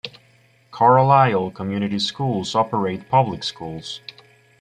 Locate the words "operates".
2.55-3.05